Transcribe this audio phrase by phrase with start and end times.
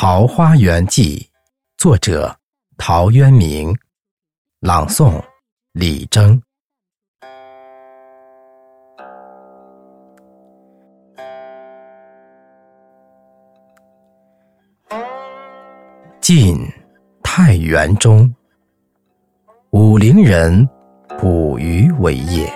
[0.00, 1.18] 桃花源记》，
[1.76, 2.32] 作者
[2.76, 3.76] 陶渊明，
[4.60, 5.20] 朗诵
[5.72, 6.40] 李征。
[16.20, 16.56] 晋
[17.24, 18.32] 太原中，
[19.70, 20.64] 武陵人
[21.18, 22.48] 捕鱼为业。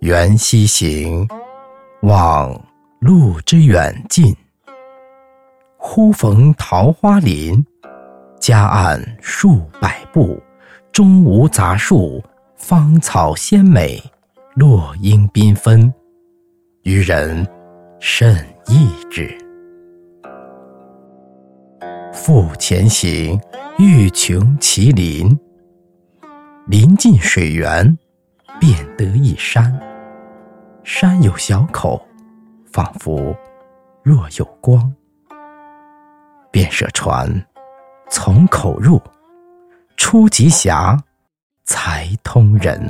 [0.00, 1.26] 缘溪行，
[2.02, 2.54] 望
[3.00, 4.36] 路之远近。
[5.88, 7.64] 忽逢桃花林，
[8.40, 10.38] 夹岸数百步，
[10.90, 12.20] 中无杂树，
[12.56, 14.02] 芳草鲜美，
[14.56, 15.94] 落英缤纷，
[16.82, 17.46] 渔人
[18.00, 18.34] 甚
[18.66, 19.32] 异之。
[22.12, 23.40] 复前行，
[23.78, 25.38] 欲穷其林。
[26.66, 27.96] 临近水源，
[28.60, 29.72] 便得一山。
[30.82, 32.04] 山有小口，
[32.72, 33.34] 仿佛
[34.02, 34.92] 若有光。
[36.56, 37.30] 便设船，
[38.08, 38.98] 从口入，
[39.98, 40.98] 出极狭，
[41.66, 42.80] 才通人。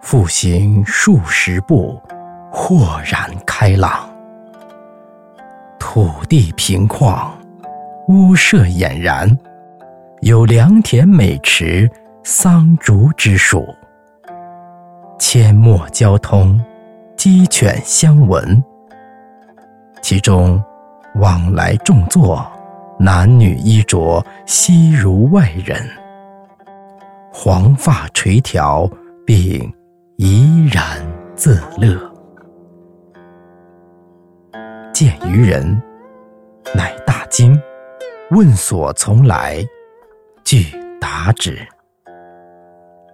[0.00, 2.00] 复行数十步，
[2.50, 4.08] 豁然开朗。
[5.78, 7.30] 土地平旷。
[8.08, 9.38] 屋舍俨然，
[10.22, 11.86] 有良田美池，
[12.24, 13.62] 桑竹之属。
[15.18, 16.58] 阡陌交通，
[17.14, 18.64] 鸡犬相闻。
[20.00, 20.58] 其中
[21.16, 22.46] 往来种作，
[22.98, 25.80] 男女衣着，悉如外人。
[27.32, 28.90] 黄发垂髫，
[29.26, 29.72] 并
[30.16, 31.00] 怡然
[31.34, 31.98] 自乐。
[34.92, 35.80] 见渔人，
[36.74, 37.60] 乃大惊。
[38.30, 39.64] 问所从来，
[40.44, 40.66] 具
[41.00, 41.58] 答之。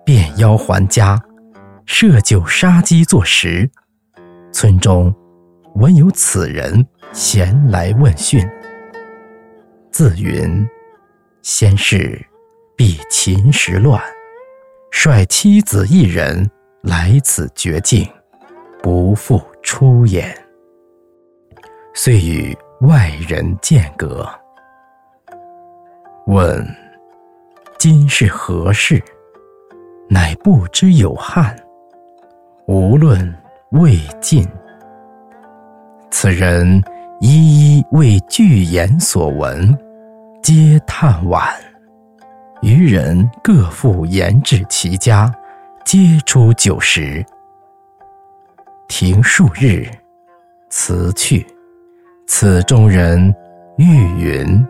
[0.05, 1.19] 便邀还家，
[1.87, 3.71] 设酒杀鸡作食。
[4.53, 5.15] 村中
[5.77, 6.87] 闻有此人，
[7.17, 8.47] 闲来问讯。
[9.91, 10.69] 自云：
[11.41, 12.23] 先是
[12.77, 13.99] 避秦时乱，
[14.91, 16.47] 率妻子一人
[16.83, 18.07] 来此绝境，
[18.83, 20.31] 不复出也。
[21.95, 24.29] 遂与外人间隔。
[26.27, 26.63] 问：
[27.79, 29.03] 今是何事？
[30.11, 31.57] 乃不知有汉。
[32.67, 33.35] 无论
[33.71, 34.47] 魏晋，
[36.11, 36.83] 此人
[37.19, 39.77] 一一为具言所闻，
[40.43, 41.51] 皆叹惋。
[42.61, 45.33] 余人各复言至其家，
[45.83, 47.25] 皆出酒食。
[48.87, 49.89] 停数日，
[50.69, 51.47] 辞去。
[52.27, 53.35] 此中人
[53.79, 53.85] 欲
[54.21, 54.67] 云。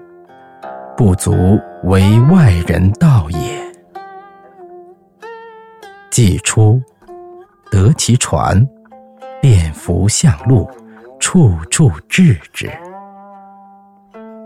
[0.96, 3.38] 不足为外人道也。
[6.10, 6.80] 既出，
[7.70, 8.66] 得其船，
[9.42, 10.66] 便扶向路，
[11.19, 12.71] 处处志之。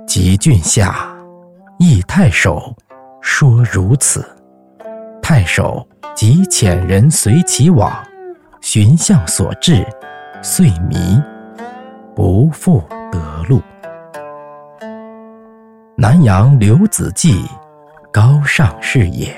[0.07, 1.15] 及郡下，
[1.79, 2.75] 诣太守，
[3.21, 4.25] 说如此。
[5.23, 5.87] 太守
[6.17, 7.93] 即遣人随其往，
[8.61, 9.87] 寻向所至，
[10.43, 11.23] 遂迷，
[12.17, 12.83] 不复
[13.13, 13.63] 得路。
[15.97, 17.47] 南阳刘子骥，
[18.13, 19.33] 高尚士也。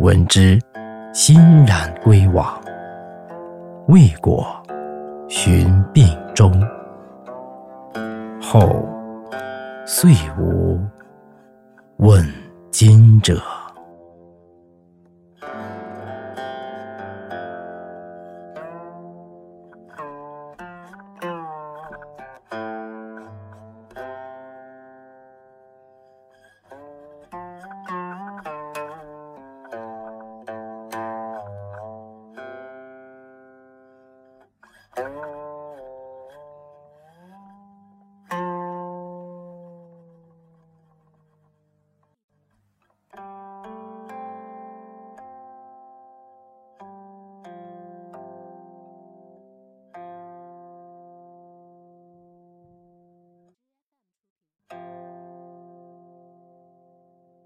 [0.00, 0.60] 闻之，
[1.14, 2.60] 欣然归往。
[3.86, 4.62] 未果，
[5.28, 6.50] 寻病终
[8.40, 8.82] 后
[9.86, 10.80] 遂无
[11.98, 12.26] 问
[12.70, 13.57] 津者。